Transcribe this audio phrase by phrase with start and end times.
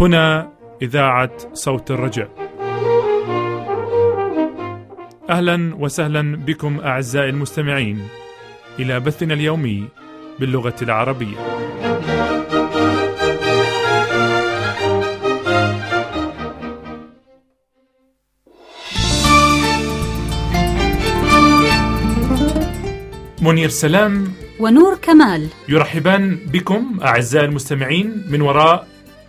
[0.00, 2.30] هنا إذاعة صوت الرجاء.
[5.30, 8.08] أهلا وسهلا بكم أعزائي المستمعين
[8.78, 9.88] إلى بثنا اليومي
[10.40, 11.36] باللغة العربية.
[23.42, 25.48] منير سلام ونور كمال.
[25.68, 28.86] يرحبان بكم أعزائي المستمعين من وراء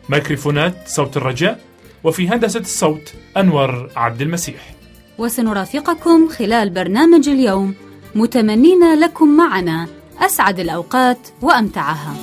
[0.10, 1.60] ميكروفونات صوت الرجاء
[2.04, 4.74] وفي هندسة الصوت أنور عبد المسيح.
[5.18, 7.74] وسنرافقكم خلال برنامج اليوم
[8.16, 9.88] متمنين لكم معنا
[10.20, 12.16] أسعد الأوقات وأمتعها.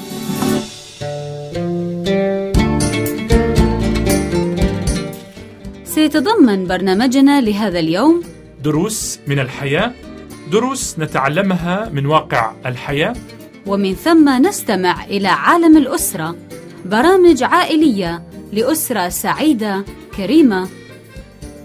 [5.84, 8.22] سيتضمن برنامجنا لهذا اليوم
[8.64, 9.92] دروس من الحياة
[10.50, 13.14] دروس نتعلمها من واقع الحياة.
[13.66, 16.36] ومن ثم نستمع إلى عالم الأسرة
[16.84, 19.84] برامج عائلية لأسرة سعيدة
[20.16, 20.68] كريمة.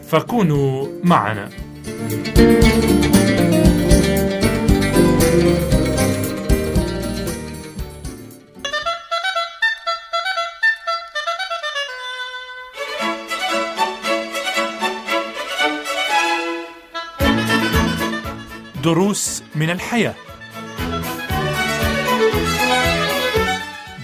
[0.08, 1.50] فكونوا معنا.
[2.08, 2.65] دروس من
[19.86, 20.16] الحياة.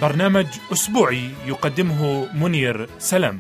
[0.02, 3.40] برنامج أسبوعي يقدمه منير سلام.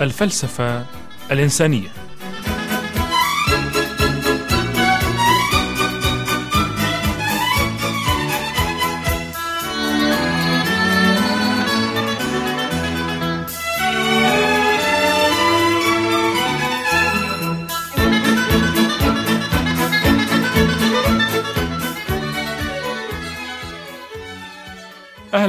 [0.00, 0.86] الفلسفة
[1.30, 2.01] الإنسانية.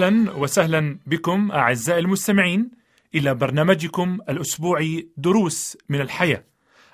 [0.04, 2.72] أهلا وسهلا بكم أعزائي المستمعين
[3.16, 6.44] إلى برنامجكم الأسبوعي دروس من الحياة.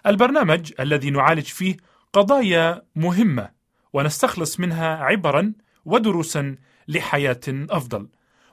[0.08, 1.78] البرنامج الذي نعالج فيه
[2.14, 3.50] قضايا مهمة
[3.94, 5.54] ونستخلص منها عبرا
[5.86, 6.56] ودروسا
[6.88, 8.08] لحياة أفضل.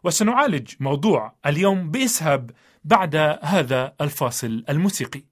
[0.04, 2.50] وسنعالج موضوع اليوم بإسهاب
[2.84, 5.22] بعد هذا الفاصل الموسيقي.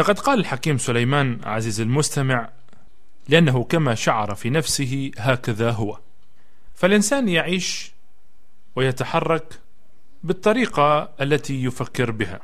[0.00, 2.48] لقد قال الحكيم سليمان عزيز المستمع
[3.28, 5.98] لأنه كما شعر في نفسه هكذا هو.
[6.74, 7.92] فالإنسان يعيش
[8.76, 9.60] ويتحرك
[10.22, 12.40] بالطريقة التي يفكر بها.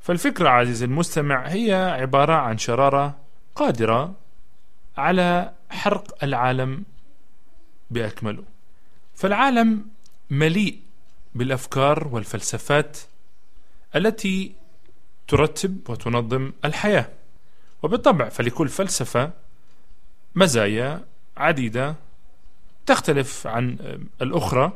[0.00, 3.16] فالفكرة عزيز المستمع هي عبارة عن شرارة
[3.54, 4.14] قادرة
[4.96, 6.84] على حرق العالم
[7.90, 8.44] بأكمله.
[9.14, 9.84] فالعالم
[10.30, 10.80] مليء
[11.34, 12.98] بالأفكار والفلسفات
[13.96, 14.65] التي
[15.28, 17.08] ترتب وتنظم الحياة.
[17.82, 19.30] وبالطبع فلكل فلسفة
[20.34, 21.04] مزايا
[21.36, 21.94] عديدة
[22.86, 23.78] تختلف عن
[24.22, 24.72] الأخرى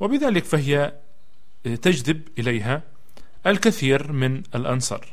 [0.00, 0.92] وبذلك فهي
[1.64, 2.82] تجذب إليها
[3.46, 5.06] الكثير من الأنصار.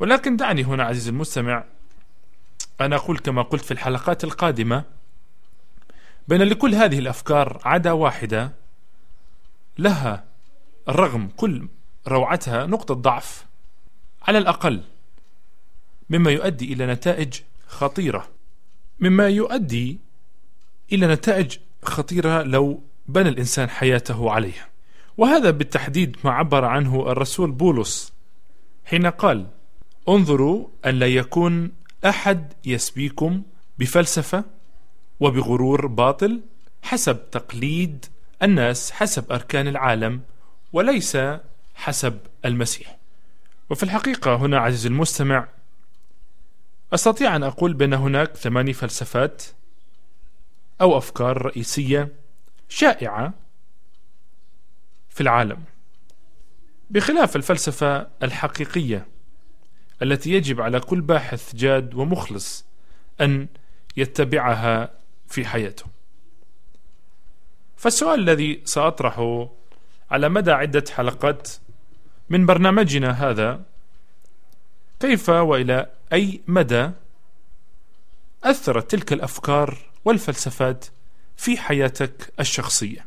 [0.00, 1.64] ولكن دعني هنا عزيزي المستمع
[2.80, 4.84] أنا أقول كما قلت في الحلقات القادمة
[6.28, 8.52] بين لكل هذه الأفكار عدا واحدة
[9.78, 10.24] لها
[10.88, 11.68] رغم كل
[12.08, 13.46] روعتها نقطة ضعف
[14.22, 14.82] على الأقل
[16.10, 18.28] مما يؤدي إلى نتائج خطيرة.
[19.00, 19.98] مما يؤدي
[20.92, 24.68] إلى نتائج خطيرة لو بنى الإنسان حياته عليها.
[25.16, 28.12] وهذا بالتحديد ما عبر عنه الرسول بولس
[28.84, 29.46] حين قال
[30.08, 31.72] انظروا أن لا يكون
[32.04, 33.42] أحد يسبيكم
[33.78, 34.44] بفلسفة
[35.20, 36.40] وبغرور باطل
[36.82, 38.06] حسب تقليد
[38.42, 40.20] الناس حسب أركان العالم
[40.72, 41.16] وليس
[41.76, 42.98] حسب المسيح.
[43.70, 45.48] وفي الحقيقة هنا عزيزي المستمع
[46.94, 49.42] أستطيع أن أقول بأن هناك ثماني فلسفات
[50.80, 52.08] أو أفكار رئيسية
[52.68, 53.34] شائعة
[55.08, 55.64] في العالم.
[56.90, 59.06] بخلاف الفلسفة الحقيقية
[60.02, 62.64] التي يجب على كل باحث جاد ومخلص
[63.20, 63.48] أن
[63.96, 64.90] يتبعها
[65.28, 65.86] في حياته.
[67.76, 69.48] فالسؤال الذي سأطرحه
[70.10, 71.48] على مدى عدة حلقات
[72.30, 73.62] من برنامجنا هذا
[75.00, 76.90] كيف وإلى أي مدى
[78.44, 80.84] أثرت تلك الأفكار والفلسفات
[81.36, 83.06] في حياتك الشخصية؟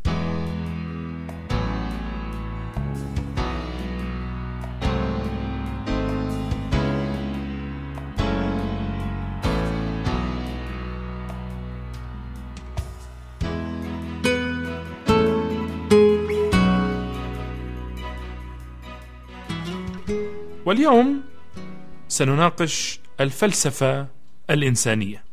[20.70, 21.24] واليوم
[22.08, 24.08] سنناقش الفلسفة
[24.50, 25.24] الإنسانية.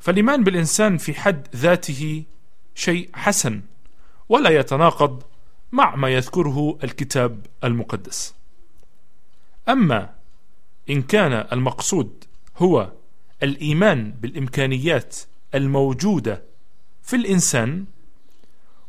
[0.00, 2.24] فالإيمان بالإنسان في حد ذاته
[2.74, 3.62] شيء حسن
[4.28, 5.22] ولا يتناقض
[5.72, 8.34] مع ما يذكره الكتاب المقدس.
[9.68, 10.14] أما
[10.90, 12.24] إن كان المقصود
[12.56, 12.92] هو
[13.42, 15.16] الإيمان بالإمكانيات
[15.54, 16.42] الموجودة
[17.02, 17.84] في الإنسان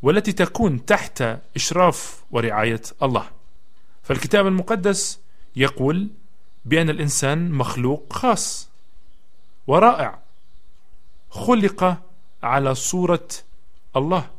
[0.01, 1.23] والتي تكون تحت
[1.55, 3.40] إشراف ورعاية الله.
[4.11, 5.19] فالكتاب المقدس
[5.55, 6.09] يقول
[6.65, 8.69] بأن الإنسان مخلوق خاص
[9.67, 10.19] ورائع
[11.29, 11.97] خلق
[12.43, 13.27] على صورة
[13.95, 14.29] الله.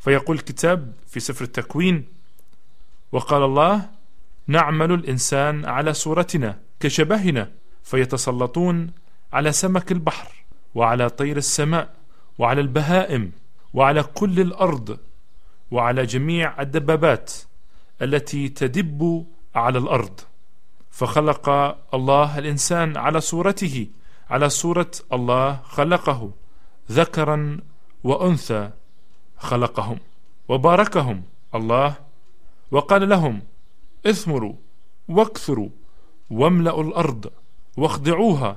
[0.00, 2.04] فيقول الكتاب في سفر التكوين
[3.12, 3.90] وقال الله
[4.46, 7.50] نعمل الإنسان على صورتنا كشبهنا
[7.84, 8.90] فيتسلطون
[9.32, 10.32] على سمك البحر
[10.74, 11.94] وعلى طير السماء
[12.38, 13.32] وعلى البهائم
[13.74, 14.98] وعلى كل الأرض
[15.70, 17.32] وعلى جميع الدبابات.
[18.02, 20.20] التي تدب على الأرض.
[20.90, 21.48] فخلق
[21.94, 23.86] الله الإنسان على صورته
[24.30, 26.30] على صورة الله خلقه
[26.90, 27.58] ذكرا
[28.04, 28.70] وأنثى
[29.38, 29.98] خلقهم
[30.48, 31.22] وباركهم
[31.54, 31.94] الله
[32.70, 33.42] وقال لهم
[34.06, 34.54] اثمروا
[35.08, 35.68] واكثروا
[36.30, 37.32] واملأوا الأرض
[37.76, 38.56] واخضعوها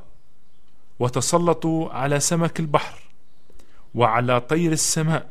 [1.00, 3.00] وتسلطوا على سمك البحر
[3.96, 5.30] وعلى طير السماء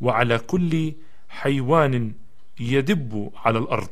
[0.00, 0.92] وعلى كل
[1.28, 2.12] حيوان
[2.60, 3.90] يدب على الأرض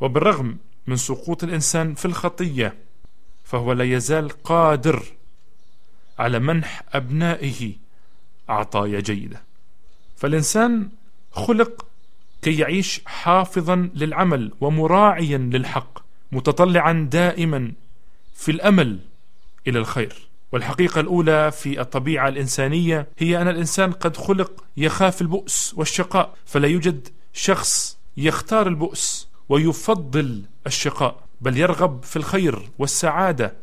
[0.00, 0.56] وبالرغم
[0.86, 2.74] من سقوط الإنسان في الخطية
[3.44, 5.02] فهو لا يزال قادر
[6.18, 7.72] على منح أبنائه
[8.48, 9.42] عطايا جيدة.
[10.16, 10.88] فالإنسان
[11.32, 11.86] خلق
[12.42, 15.98] كي يعيش حافظا للعمل ومراعيا للحق
[16.32, 17.72] متطلعا دائما
[18.34, 18.98] في الأمل
[19.66, 20.32] إلى الخير.
[20.52, 27.08] والحقيقة الأولى في الطبيعة الإنسانية هي أن الإنسان قد خلق يخاف البؤس والشقاء فلا يوجد
[27.32, 33.56] شخص يختار البؤس ويفضل الشقاء بل يرغب في الخير والسعادة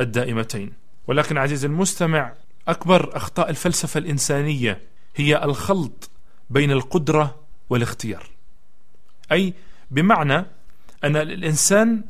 [0.00, 0.72] الدائمتين.
[1.06, 2.32] ولكن عزيزي المستمع
[2.68, 4.80] أكبر أخطاء الفلسفة الإنسانية
[5.16, 6.10] هي الخلط
[6.50, 8.30] بين القدرة والاختيار.
[9.32, 9.54] أي
[9.90, 10.46] بمعنى
[11.04, 12.04] أن الإنسان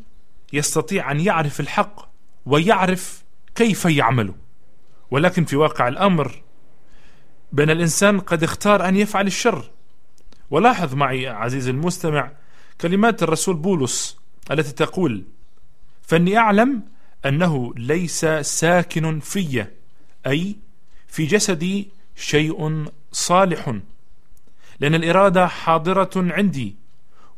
[0.53, 2.09] يستطيع أن يعرف الحق
[2.47, 3.23] ويعرف
[3.55, 4.35] كيف يعمله
[5.11, 6.43] ولكن في واقع الأمر
[7.53, 9.71] بأن الإنسان قد اختار أن يفعل الشر.
[10.53, 12.31] ولاحظ معي عزيزي المستمع
[12.81, 14.17] كلمات الرسول بولس
[14.51, 15.25] التي تقول
[16.03, 16.83] فإني أعلم
[17.27, 19.67] أنه ليس ساكن في
[20.27, 20.57] أي
[21.09, 23.79] في جسدي شيء صالح
[24.81, 26.77] لأن الإرادة حاضرة عندي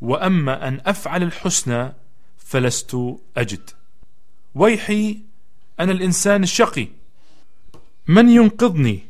[0.01, 1.93] وأما أن أفعل الحسنى
[2.39, 2.97] فلست
[3.37, 3.71] أجد.
[4.55, 5.19] ويحي
[5.81, 6.89] أنا الإنسان الشقي
[8.07, 9.01] من ينقذني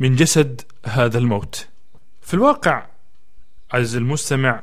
[0.00, 1.68] من جسد هذا الموت؟
[2.22, 2.95] في الواقع
[3.72, 4.62] عز المستمع.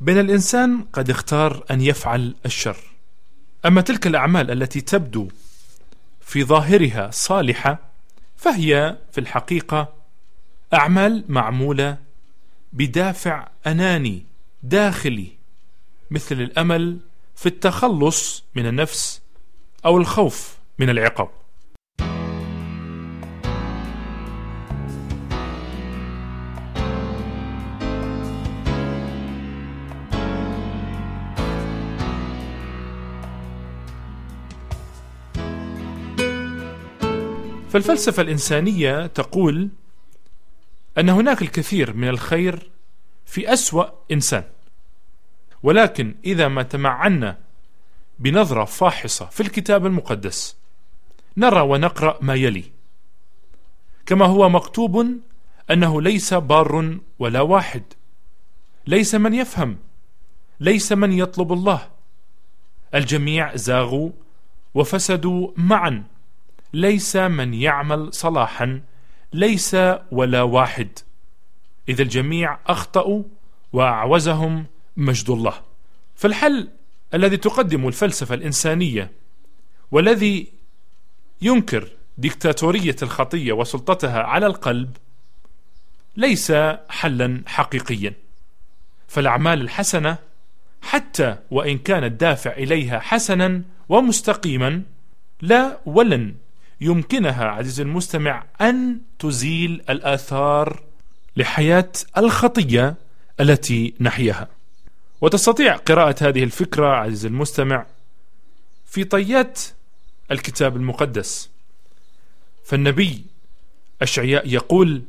[0.00, 2.76] بين الإنسان قد اختار أن يفعل الشر.
[3.66, 5.28] أما تلك الأعمال التي تبدو
[6.20, 7.78] في ظاهرها صالحة
[8.36, 9.94] فهي في الحقيقة
[10.74, 11.98] أعمال معمولة
[12.72, 14.26] بدافع أناني
[14.62, 15.28] داخلي
[16.10, 16.98] مثل الأمل
[17.36, 19.22] في التخلص من النفس
[19.84, 21.41] أو الخوف من العقاب.
[37.72, 39.68] فالفلسفة الإنسانية تقول
[40.98, 42.70] أن هناك الكثير من الخير
[43.26, 44.44] في أسوأ إنسان.
[45.62, 47.38] ولكن إذا ما تمعنا
[48.18, 50.56] بنظرة فاحصة في الكتاب المقدس
[51.36, 52.64] نرى ونقرأ ما يلي.
[54.06, 55.06] كما هو مكتوب
[55.70, 57.82] أنه ليس بار ولا واحد.
[58.86, 59.78] ليس من يفهم
[60.60, 61.88] ليس من يطلب الله.
[62.94, 64.10] الجميع زاغوا
[64.74, 66.11] وفسدوا معا.
[66.72, 68.80] ليس من يعمل صلاحا
[69.32, 69.76] ليس
[70.10, 70.98] ولا واحد.
[71.88, 73.22] إذا الجميع أخطأوا
[73.72, 75.54] وأعوزهم مجد الله.
[76.16, 76.68] فالحل
[77.14, 79.10] الذي تقدم الفلسفة الإنسانية
[79.90, 80.52] والذي
[81.42, 81.88] ينكر
[82.18, 84.96] ديكتاتورية الخطية وسلطتها على القلب
[86.16, 86.52] ليس
[86.88, 88.14] حلا حقيقيا.
[89.08, 90.18] فالأعمال الحسنة
[90.82, 94.82] حتى وإن كان الدافع إليها حسنا ومستقيما
[95.40, 96.34] لا ولن
[96.82, 100.82] يمكنها عزيزي المستمع أن تزيل الآثار
[101.36, 102.94] لحياة الخطية
[103.40, 104.48] التي نحياها.
[105.20, 107.86] وتستطيع قراءة هذه الفكرة عزيزي المستمع
[108.86, 109.60] في طيات
[110.30, 111.50] الكتاب المقدس.
[112.64, 113.24] فالنبي
[114.02, 115.02] أشعياء يقول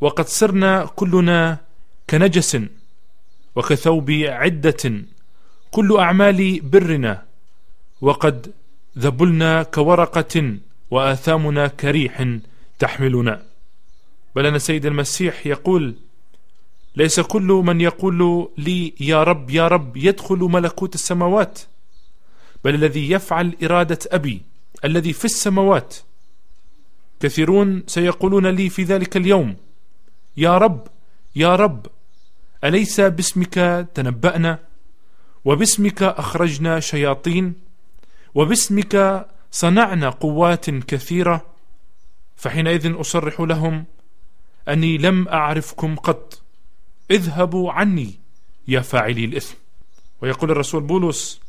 [0.00, 1.58] وقد صرنا كلنا
[2.10, 2.58] كنجس
[3.56, 4.92] وكثوب عدة
[5.70, 7.24] كل أعمال برنا
[8.00, 8.52] وقد
[8.98, 10.56] ذبلنا كورقة
[10.90, 12.38] وآثامنا كريح
[12.78, 13.42] تحملنا.
[14.36, 15.94] بل أن سيد المسيح يقول
[16.96, 21.58] ليس كل من يقول لي يا رب يا رب يدخل ملكوت السماوات
[22.64, 24.42] بل الذي يفعل إرادة أبي
[24.84, 25.94] الذي في السماوات.
[27.20, 29.56] كثيرون سيقولون لي في ذلك اليوم
[30.36, 30.88] يا رب
[31.36, 31.86] يا رب
[32.64, 34.58] أليس باسمك تنبأنا؟
[35.44, 37.63] وباسمك أخرجنا شياطين؟
[38.34, 41.46] وباسمك صنعنا قوات كثيرة
[42.36, 43.84] فحينئذ أصرح لهم
[44.68, 46.42] أني لم أعرفكم قط.
[47.10, 48.20] اذهبوا عني
[48.68, 49.54] يا فاعلي الإثم.
[50.22, 51.40] ويقول الرسول بولس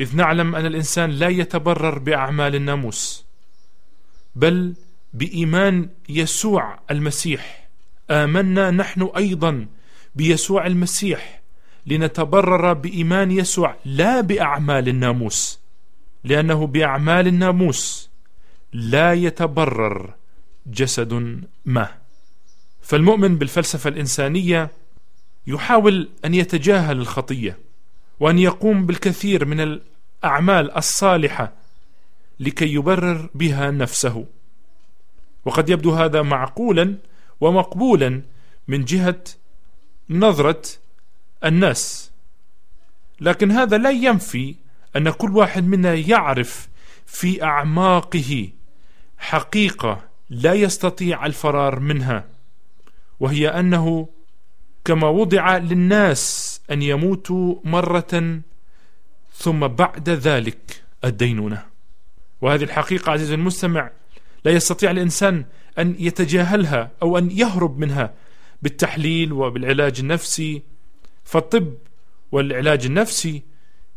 [0.00, 3.24] إذ نعلم أن الإنسان لا يتبرر بأعمال الناموس
[4.36, 4.74] بل
[5.14, 7.68] بإيمان يسوع المسيح.
[8.10, 9.66] آمنا نحن أيضا
[10.14, 11.40] بيسوع المسيح
[11.86, 15.60] لنتبرر بإيمان يسوع لا بأعمال الناموس.
[16.28, 18.10] لأنه بأعمال الناموس
[18.72, 20.14] لا يتبرر
[20.66, 21.88] جسد ما.
[22.82, 24.70] فالمؤمن بالفلسفة الإنسانية
[25.46, 27.58] يحاول أن يتجاهل الخطية
[28.20, 31.52] وأن يقوم بالكثير من الأعمال الصالحة
[32.40, 34.26] لكي يبرر بها نفسه.
[35.44, 36.94] وقد يبدو هذا معقولا
[37.40, 38.22] ومقبولا
[38.68, 39.24] من جهة
[40.10, 40.62] نظرة
[41.44, 42.10] الناس.
[43.20, 44.54] لكن هذا لا ينفي
[44.98, 46.68] أن كل واحد منا يعرف
[47.06, 48.50] في أعماقه
[49.18, 52.24] حقيقة لا يستطيع الفرار منها
[53.20, 54.08] وهي أنه
[54.84, 58.40] كما وضع للناس أن يموتوا مرة
[59.34, 61.66] ثم بعد ذلك الدينونة.
[62.40, 63.90] وهذه الحقيقة عزيزي المستمع
[64.44, 65.44] لا يستطيع الإنسان
[65.78, 68.14] أن يتجاهلها أو أن يهرب منها
[68.62, 70.62] بالتحليل وبالعلاج النفسي.
[71.24, 71.74] فالطب
[72.32, 73.42] والعلاج النفسي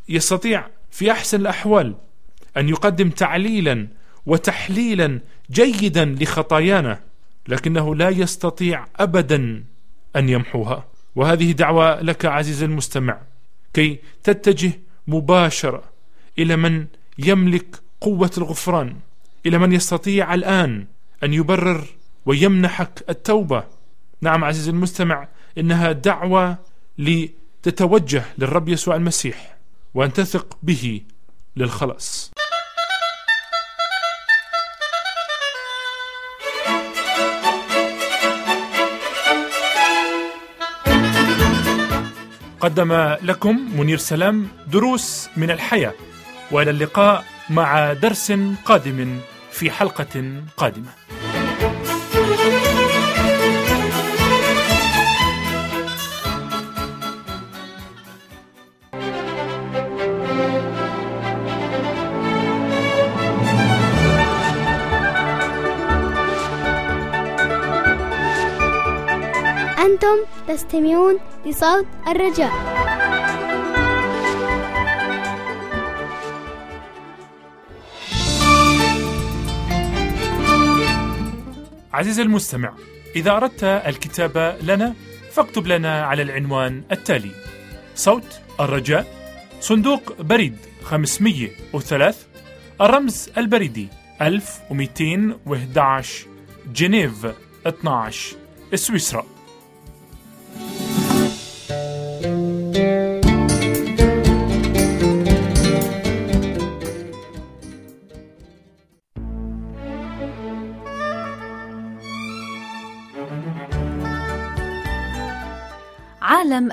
[0.09, 1.95] يستطيع في أحسن الأحوال
[2.57, 3.87] أن يقدم تعليلا
[4.25, 5.19] وتحليلا
[5.51, 6.99] جيدا لخطايانا
[7.47, 9.63] لكنه لا يستطيع أبدا
[10.15, 10.85] أن يمحوها.
[11.15, 13.21] وهذه دعوة لك عزيزي المستمع
[13.73, 14.71] كي تتجه
[15.07, 15.83] مباشرة
[16.39, 16.85] إلى من
[17.17, 18.95] يملك قوة الغفران
[19.45, 20.85] إلى من يستطيع الآن
[21.23, 21.85] أن يبرر
[22.25, 23.63] ويمنحك التوبة.
[24.21, 26.57] نعم عزيزي المستمع إنها دعوة
[26.97, 29.57] لتتوجه للرب يسوع المسيح.
[29.93, 31.01] وأن تثق به
[31.55, 32.31] للخلاص.
[42.59, 45.93] قدم لكم منير سلام دروس من الحياة
[46.51, 48.31] وإلى اللقاء مع درس
[48.65, 49.19] قادم
[49.51, 50.91] في حلقة قادمة.
[70.51, 72.51] تستمعون لصوت الرجاء.
[81.93, 82.73] عزيزي المستمع
[83.15, 84.93] إذا أردت الكتابة لنا
[85.31, 87.31] فاكتب لنا على العنوان التالي
[87.95, 89.07] صوت الرجاء
[89.59, 92.15] صندوق بريد 503
[92.81, 93.87] الرمز البريدي
[94.21, 96.27] 1211
[96.73, 97.25] جنيف
[97.67, 98.35] 12
[98.75, 99.25] سويسرا.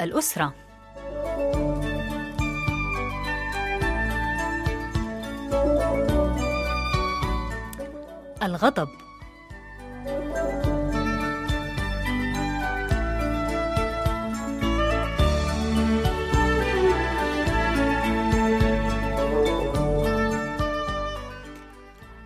[0.04, 0.54] الأسرة.
[8.42, 8.88] الغضب.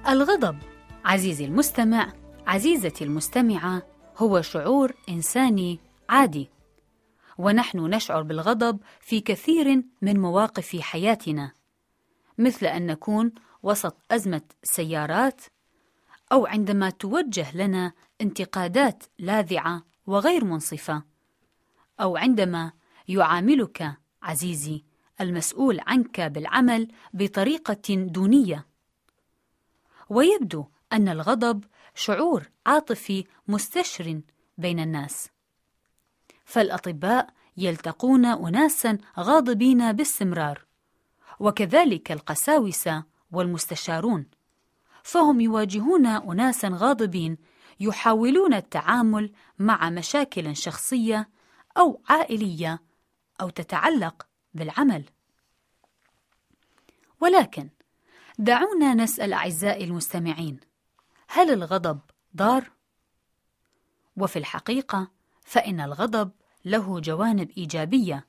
[0.08, 0.58] الغضب.
[1.04, 2.12] عزيزي المستمع
[2.46, 3.82] عزيزتي المستمعة
[4.18, 6.50] هو شعور إنساني عادي.
[7.38, 11.52] ونحن نشعر بالغضب في كثير من مواقف حياتنا
[12.38, 15.40] مثل أن نكون وسط أزمة سيارات
[16.32, 21.02] أو عندما توجه لنا انتقادات لاذعة وغير منصفة
[22.00, 22.72] أو عندما
[23.08, 24.84] يعاملك عزيزي
[25.20, 28.66] المسؤول عنك بالعمل بطريقة دونية.
[30.08, 34.20] ويبدو أن الغضب شعور عاطفي مستشر
[34.58, 35.28] بين الناس.
[36.44, 40.64] فالأطباء يلتقون أناسا غاضبين باستمرار.
[41.40, 44.26] وكذلك القساوسة والمستشارون.
[45.02, 47.36] فهم يواجهون أناسا غاضبين
[47.80, 51.28] يحاولون التعامل مع مشاكل شخصية
[51.78, 52.82] أو عائلية
[53.40, 55.04] أو تتعلق بالعمل.
[57.20, 57.68] ولكن
[58.38, 60.60] دعونا نسأل أعزائي المستمعين
[61.28, 62.00] هل الغضب
[62.36, 62.70] ضار؟
[64.16, 65.10] وفي الحقيقة
[65.52, 66.30] فإن الغضب
[66.64, 68.26] له جوانب إيجابية.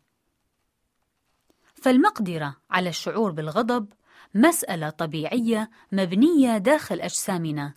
[1.75, 3.93] فالمقدرة على الشعور بالغضب
[4.33, 7.73] مسألة طبيعية مبنية داخل أجسامنا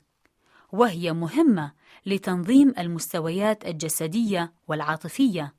[0.73, 1.73] وهي مهمة
[2.07, 5.55] لتنظيم المستويات الجسدية والعاطفية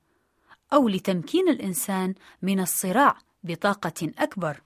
[0.72, 4.62] أو لتمكين الإنسان من الصراع بطاقة أكبر.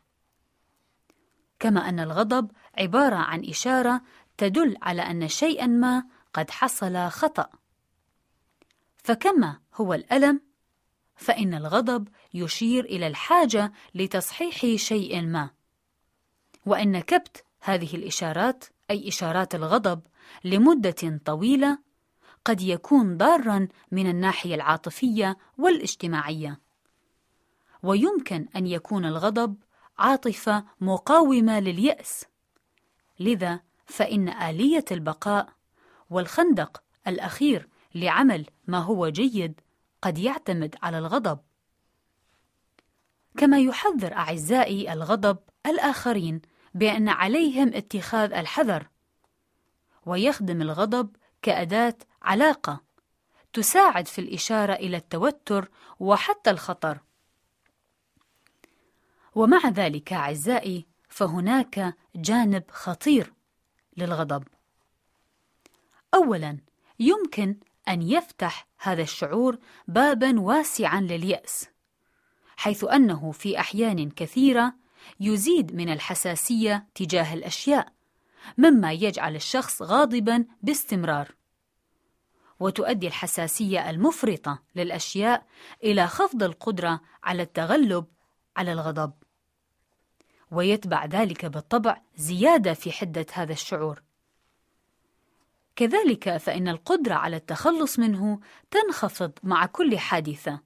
[1.59, 4.03] كما أن الغضب عبارة عن إشارة
[4.39, 7.62] تدل على أن شيئا ما قد حصل خطأ.
[9.03, 10.41] فكما هو الألم
[11.17, 15.51] فإن الغضب يشير إلى الحاجة لتصحيح شيء ما.
[16.67, 20.01] وأن كبت هذه الإشارات أي إشارات الغضب
[20.45, 21.79] لمدة طويلة
[22.45, 26.61] قد يكون ضارا من الناحية العاطفية والاجتماعية.
[27.83, 29.57] ويمكن أن يكون الغضب
[29.99, 32.25] عاطفة مقاومة لليأس.
[33.21, 35.49] لذا فإن آلية البقاء
[36.11, 39.61] والخندق الأخير لعمل ما هو جيد
[40.03, 41.39] قد يعتمد على الغضب.
[43.37, 46.41] كما يحذر أعزائي الغضب الآخرين
[46.75, 48.89] بأن عليهم اتخاذ الحذر
[50.07, 52.81] ويخدم الغضب كأداة علاقة
[53.53, 56.99] تساعد في الإشارة إلى التوتر وحتى الخطر.
[59.35, 63.33] ومع ذلك أعزائي فهناك جانب خطير
[63.97, 64.45] للغضب.
[66.15, 66.59] أولاً
[66.99, 67.57] يمكن
[67.89, 71.69] أن يفتح هذا الشعور باباً واسعاً لليأس
[72.57, 74.75] حيث أنه في أحيان كثيرة
[75.21, 77.93] يزيد من الحساسية تجاه الأشياء
[78.59, 81.35] مما يجعل الشخص غاضباً باستمرار.
[82.61, 85.47] وتؤدي الحساسية المفرطة للأشياء
[85.85, 88.07] إلى خفض القدرة على التغلب
[88.57, 89.13] على الغضب.
[90.51, 94.03] ويتبع ذلك بالطبع زيادة في حدة هذا الشعور.
[95.77, 100.61] كذلك فإن القدرة على التخلص منه تنخفض مع كل حادثة.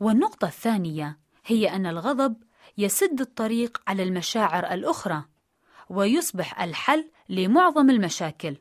[0.00, 2.36] والنقطة الثانية هي أن الغضب
[2.78, 5.24] يسد الطريق على المشاعر الأخرى
[5.88, 8.56] ويصبح الحل لمعظم المشاكل.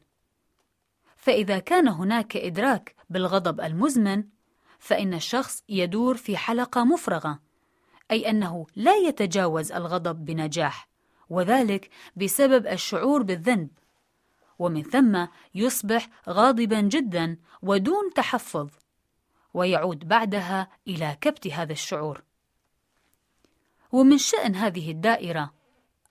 [1.18, 4.24] فإذا كان هناك إدراك بالغضب المزمن
[4.80, 7.40] فإن الشخص يدور في حلقة مفرغة
[8.12, 10.90] أي أنه لا يتجاوز الغضب بنجاح
[11.30, 13.70] وذلك بسبب الشعور بالذنب.
[14.60, 18.70] ومن ثم يصبح غاضبا جدا ودون تحفظ
[19.54, 22.24] ويعود بعدها إلى كبت هذا الشعور.
[23.92, 25.54] ومن شأن هذه الدائرة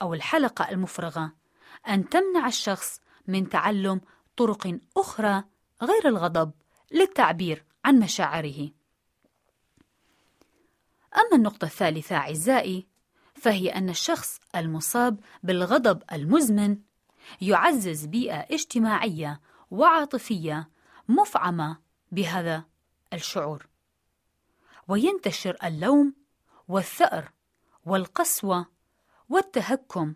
[0.01, 1.33] أو الحلقة المفرغة
[1.87, 4.01] أن تمنع الشخص من تعلم
[4.37, 5.43] طرق أخرى
[5.81, 6.51] غير الغضب
[6.91, 8.69] للتعبير عن مشاعره.
[11.15, 12.87] أما النقطة الثالثة أعزائي
[13.35, 16.77] فهي أن الشخص المصاب بالغضب المزمن
[17.41, 20.69] يعزز بيئة اجتماعية وعاطفية
[21.07, 21.79] مفعمة
[22.11, 22.65] بهذا
[23.13, 23.67] الشعور.
[24.87, 26.13] وينتشر اللوم
[26.67, 27.31] والثأر
[27.85, 28.65] والقسوة
[29.29, 30.15] والتهكم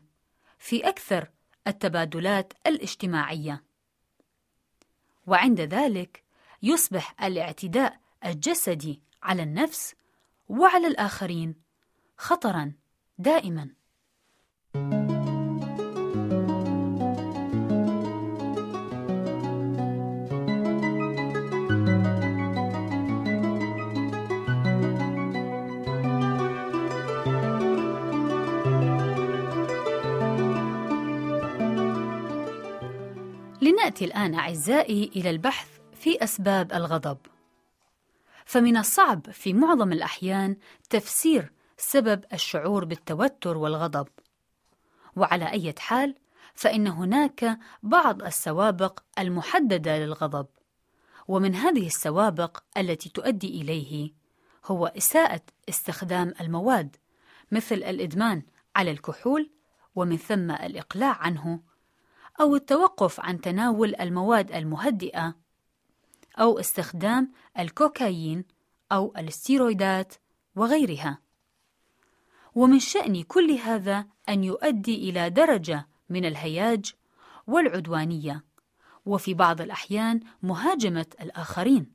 [0.57, 1.31] في أكثر
[1.67, 3.63] التبادلات الاجتماعية.
[5.27, 6.23] وعند ذلك
[6.63, 9.95] يصبح الاعتداء الجسدي على النفس
[10.49, 11.55] وعلى الآخرين
[12.17, 12.73] خطرا
[13.17, 13.76] دائما.
[33.77, 37.17] لناتي الآن أعزائي إلى البحث في أسباب الغضب.
[38.45, 40.57] فمن الصعب في معظم الأحيان
[40.89, 44.07] تفسير سبب الشعور بالتوتر والغضب.
[45.15, 46.15] وعلى أي حال
[46.53, 50.47] فإن هناك بعض السوابق المحددة للغضب.
[51.27, 54.13] ومن هذه السوابق التي تؤدي إليه
[54.65, 56.95] هو إساءة استخدام المواد
[57.51, 58.41] مثل الإدمان
[58.75, 59.49] على الكحول
[59.95, 61.59] ومن ثم الإقلاع عنه
[62.41, 65.35] أو التوقف عن تناول المواد المهدئة
[66.39, 68.45] أو استخدام الكوكايين
[68.91, 70.13] أو الستيرويدات
[70.55, 71.21] وغيرها.
[72.55, 76.93] ومن شأن كل هذا أن يؤدي إلى درجة من الهياج
[77.47, 78.43] والعدوانية،
[79.05, 81.91] وفي بعض الأحيان مهاجمة الآخرين.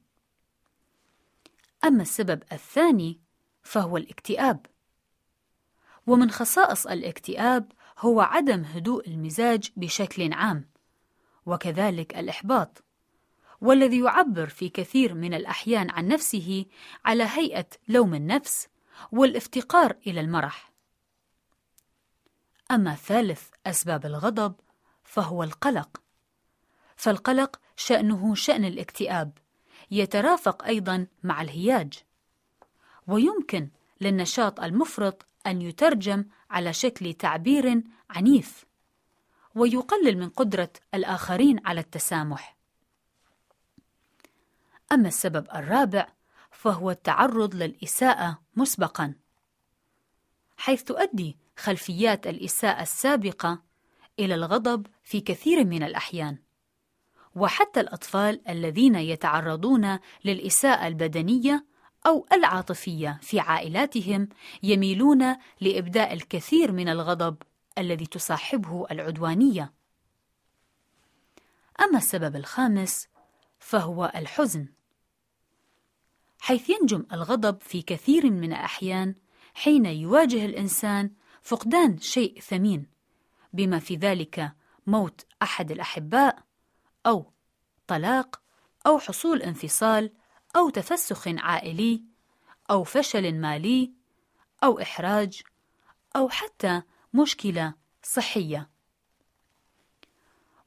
[1.84, 3.20] أما السبب الثاني
[3.62, 4.66] فهو الاكتئاب
[6.06, 10.68] ومن خصائص الاكتئاب هو عدم هدوء المزاج بشكل عام
[11.46, 12.84] وكذلك الإحباط
[13.60, 16.66] والذي يعبر في كثير من الأحيان عن نفسه
[17.04, 18.68] على هيئة لوم النفس
[19.12, 20.72] والافتقار إلى المرح.
[22.70, 24.54] أما ثالث أسباب الغضب
[25.04, 26.02] فهو القلق
[26.96, 29.38] فالقلق شأنه شأن الاكتئاب
[29.90, 32.04] يترافق أيضا مع الهياج
[33.06, 33.68] ويمكن
[34.00, 38.64] للنشاط المفرط أن يترجم على شكل تعبير عنيف
[39.54, 42.56] ويقلل من قدرة الآخرين على التسامح.
[44.92, 46.08] أما السبب الرابع
[46.50, 49.14] فهو التعرض للإساءة مسبقا
[50.56, 53.62] حيث تؤدي خلفيات الإساءة السابقة
[54.18, 56.38] إلى الغضب في كثير من الأحيان.
[57.34, 61.66] وحتى الأطفال الذين يتعرضون للإساءة البدنية
[62.06, 64.28] أو العاطفية في عائلاتهم
[64.62, 67.36] يميلون لإبداء الكثير من الغضب
[67.78, 69.72] الذي تصاحبه العدوانية.
[71.80, 73.08] أما السبب الخامس
[73.58, 74.68] فهو الحزن،
[76.40, 79.14] حيث ينجم الغضب في كثير من الأحيان
[79.54, 81.10] حين يواجه الإنسان
[81.42, 82.86] فقدان شيء ثمين،
[83.52, 84.52] بما في ذلك
[84.86, 86.38] موت أحد الأحباء
[87.06, 87.32] أو
[87.86, 88.40] طلاق
[88.86, 90.12] أو حصول انفصال
[90.56, 92.02] أو تفسخ عائلي
[92.70, 93.92] أو فشل مالي
[94.64, 95.42] أو إحراج
[96.16, 96.82] أو حتى
[97.14, 98.70] مشكلة صحية.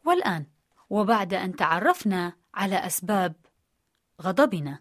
[0.05, 0.45] والآن
[0.89, 3.35] وبعد أن تعرفنا على أسباب
[4.21, 4.79] غضبنا،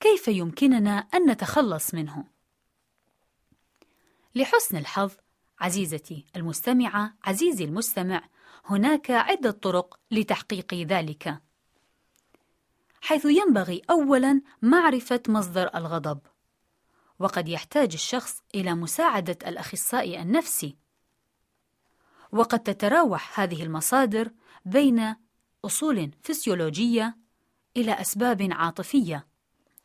[0.00, 2.24] كيف يمكننا أن نتخلص منه؟
[4.34, 5.12] لحسن الحظ
[5.60, 8.28] عزيزتي المستمعة، عزيزي المستمع،
[8.64, 11.42] هناك عدة طرق لتحقيق ذلك.
[13.02, 16.20] حيث ينبغي أولاً معرفة مصدر الغضب،
[17.18, 20.76] وقد يحتاج الشخص إلى مساعدة الأخصائي النفسي.
[22.32, 24.30] وقد تتراوح هذه المصادر
[24.64, 25.14] بين
[25.64, 27.16] أصول فسيولوجية
[27.76, 29.26] إلى أسباب عاطفية،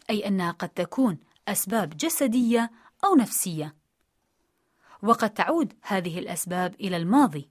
[0.10, 2.72] أي أنها قد تكون أسباب جسدية
[3.06, 3.76] أو نفسية.
[5.02, 7.50] وقد تعود هذه الأسباب إلى الماضي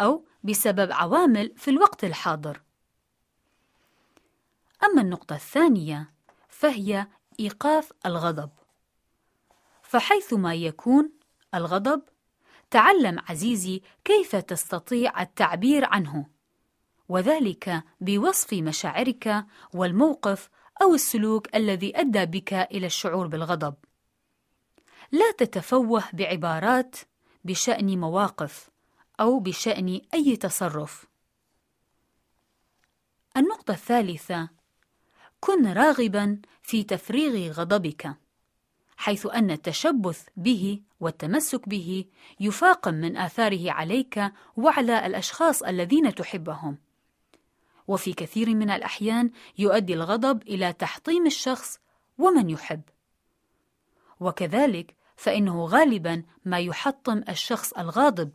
[0.00, 2.62] أو بسبب عوامل في الوقت الحاضر.
[4.84, 6.12] أما النقطة الثانية
[6.48, 7.06] فهي
[7.40, 8.50] إيقاف الغضب.
[9.82, 11.12] فحيثما يكون
[11.54, 12.02] الغضب،
[12.70, 16.26] تعلم عزيزي كيف تستطيع التعبير عنه،
[17.08, 20.50] وذلك بوصف مشاعرك والموقف
[20.82, 23.74] أو السلوك الذي أدى بك إلى الشعور بالغضب.
[25.12, 26.96] لا تتفوه بعبارات
[27.44, 28.70] بشأن مواقف
[29.20, 31.06] أو بشأن أي تصرف.
[33.36, 34.59] النقطة الثالثة:
[35.40, 38.14] كن راغبا في تفريغ غضبك،
[38.96, 42.04] حيث أن التشبث به والتمسك به
[42.40, 46.78] يفاقم من آثاره عليك وعلى الأشخاص الذين تحبهم.
[47.88, 51.78] وفي كثير من الأحيان يؤدي الغضب إلى تحطيم الشخص
[52.18, 52.82] ومن يحب.
[54.20, 58.30] وكذلك فإنه غالبا ما يحطم الشخص الغاضب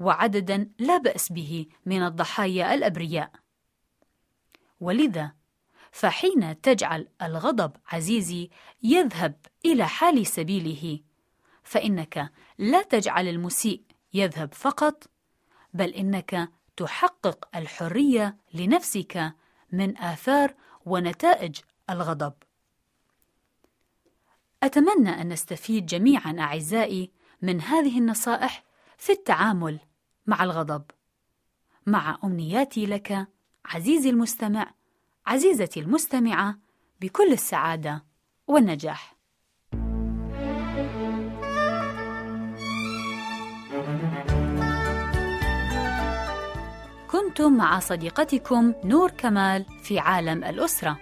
[0.00, 3.30] وعددا لا بأس به من الضحايا الأبرياء
[4.80, 5.32] ولذا
[5.94, 8.50] فحين تجعل الغضب عزيزي
[8.82, 11.00] يذهب إلى حال سبيله
[11.62, 13.82] فإنك لا تجعل المسيء
[14.14, 15.10] يذهب فقط
[15.74, 19.32] بل إنك تحقق الحرية لنفسك
[19.72, 20.54] من آثار
[20.86, 21.58] ونتائج
[21.90, 22.32] الغضب
[24.62, 27.10] أتمنى أن نستفيد جميعا أعزائي
[27.42, 28.64] من هذه النصائح
[28.98, 29.80] في التعامل
[30.26, 30.84] مع الغضب.
[31.86, 33.28] مع أمنياتي لك
[33.64, 34.74] عزيزي المستمع،
[35.26, 36.58] عزيزتي المستمعة،
[37.00, 38.04] بكل السعادة
[38.46, 39.16] والنجاح.
[47.10, 50.98] كنتم مع صديقتكم نور كمال في عالم الأسرة.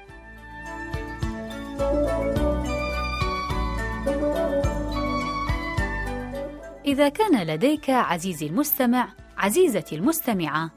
[6.84, 10.70] إذا كان لديك عزيزي المستمع عزيزتي المستمعة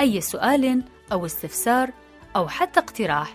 [0.00, 1.90] أي سؤال أو استفسار
[2.36, 3.34] أو حتى اقتراح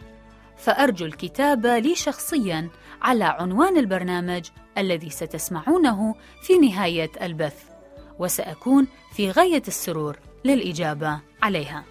[0.58, 2.70] فأرجو الكتابة لي شخصيا
[3.02, 7.64] على عنوان البرنامج الذي ستسمعونه في نهاية البث
[8.20, 11.84] وسأكون في غاية السرور للإجابة عليها.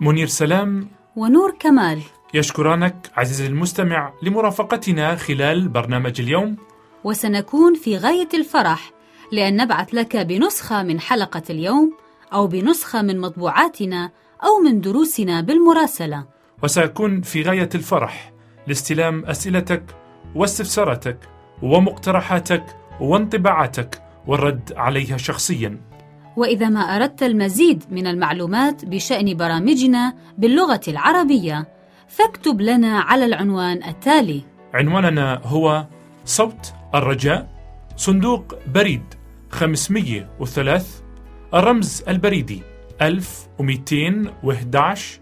[0.00, 2.02] منير سلام ونور كمال.
[2.34, 6.56] يشكرانك عزيزي المستمع لمرافقتنا خلال برنامج اليوم.
[7.04, 8.92] وسنكون في غاية الفرح
[9.32, 11.92] لأن نبعث لك بنسخة من حلقة اليوم
[12.32, 14.10] أو بنسخة من مطبوعاتنا
[14.44, 16.24] أو من دروسنا بالمراسلة.
[16.62, 18.32] وسأكون في غاية الفرح
[18.66, 19.82] لاستلام أسئلتك
[20.34, 21.18] واستفساراتك
[21.62, 22.64] ومقترحاتك
[23.00, 25.80] وانطباعاتك والرد عليها شخصيا.
[26.36, 31.68] وإذا ما أردت المزيد من المعلومات بشأن برامجنا باللغة العربية
[32.08, 34.42] فاكتب لنا على العنوان التالي.
[34.74, 35.86] عنواننا هو
[36.24, 37.48] صوت الرجاء
[37.96, 39.02] صندوق بريد
[39.50, 40.84] 503
[41.54, 42.62] الرمز البريدي
[43.02, 45.20] 1211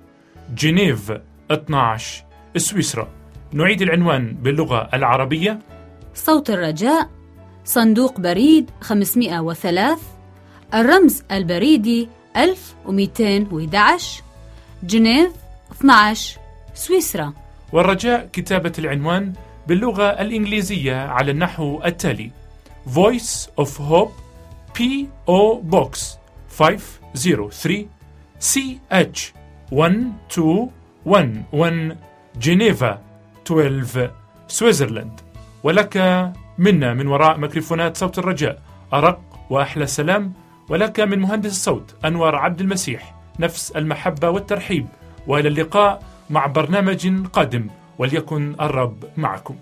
[0.55, 1.13] جنيف
[1.51, 2.25] 12
[2.57, 3.09] سويسرا.
[3.53, 5.59] نعيد العنوان باللغة العربية.
[6.15, 7.11] صوت الرجاء
[7.65, 9.99] صندوق بريد 503
[10.75, 14.23] الرمز البريدي 1211
[14.83, 15.33] جنيف
[15.73, 16.39] 12
[16.75, 17.33] سويسرا.
[17.73, 19.33] والرجاء كتابة العنوان
[19.67, 22.31] باللغة الإنجليزية على النحو التالي.
[22.95, 24.13] Voice of Hope
[24.79, 25.63] P.O.
[25.71, 25.99] Box
[26.59, 27.87] 503
[28.41, 29.21] CH
[29.73, 31.97] 1211
[32.41, 33.01] جنيفا
[33.47, 34.11] 12
[34.49, 35.21] سويسرلاند
[35.65, 35.97] ولك
[36.59, 38.63] منا من وراء ميكروفونات صوت الرجاء.
[38.93, 39.21] أرق
[39.51, 40.33] وأحلى سلام.
[40.69, 43.15] ولك من مهندس الصوت أنور عبد المسيح.
[43.41, 44.87] نفس المحبة والترحيب.
[45.27, 47.67] وإلى اللقاء مع برنامج قادم.
[48.01, 49.57] وليكن الرب معكم.